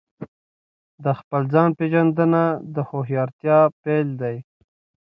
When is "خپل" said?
1.19-1.41